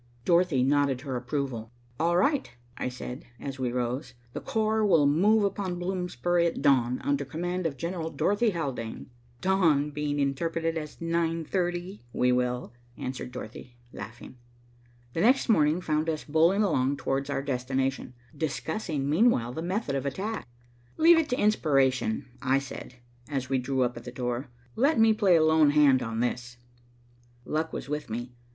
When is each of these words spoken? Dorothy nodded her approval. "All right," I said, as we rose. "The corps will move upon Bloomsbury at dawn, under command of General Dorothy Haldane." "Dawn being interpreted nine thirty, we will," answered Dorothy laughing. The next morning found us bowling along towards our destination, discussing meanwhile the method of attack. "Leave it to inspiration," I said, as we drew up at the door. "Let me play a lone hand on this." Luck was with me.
Dorothy 0.25 0.63
nodded 0.63 1.01
her 1.01 1.15
approval. 1.15 1.71
"All 1.99 2.17
right," 2.17 2.49
I 2.75 2.89
said, 2.89 3.25
as 3.39 3.59
we 3.59 3.71
rose. 3.71 4.15
"The 4.33 4.41
corps 4.41 4.83
will 4.83 5.05
move 5.05 5.43
upon 5.43 5.77
Bloomsbury 5.77 6.47
at 6.47 6.63
dawn, 6.63 6.99
under 7.03 7.23
command 7.23 7.67
of 7.67 7.77
General 7.77 8.09
Dorothy 8.09 8.49
Haldane." 8.49 9.11
"Dawn 9.41 9.91
being 9.91 10.17
interpreted 10.17 10.73
nine 10.99 11.45
thirty, 11.45 12.01
we 12.13 12.31
will," 12.31 12.73
answered 12.97 13.31
Dorothy 13.31 13.77
laughing. 13.93 14.37
The 15.13 15.21
next 15.21 15.47
morning 15.49 15.81
found 15.81 16.09
us 16.09 16.23
bowling 16.23 16.63
along 16.63 16.97
towards 16.97 17.29
our 17.29 17.43
destination, 17.43 18.15
discussing 18.35 19.07
meanwhile 19.07 19.53
the 19.53 19.61
method 19.61 19.93
of 19.93 20.07
attack. 20.07 20.47
"Leave 20.97 21.19
it 21.19 21.29
to 21.29 21.39
inspiration," 21.39 22.25
I 22.41 22.57
said, 22.57 22.95
as 23.29 23.49
we 23.51 23.59
drew 23.59 23.83
up 23.83 23.95
at 23.95 24.05
the 24.05 24.11
door. 24.11 24.47
"Let 24.75 24.99
me 24.99 25.13
play 25.13 25.35
a 25.35 25.43
lone 25.43 25.69
hand 25.69 26.01
on 26.01 26.21
this." 26.21 26.57
Luck 27.45 27.71
was 27.71 27.87
with 27.87 28.09
me. 28.09 28.33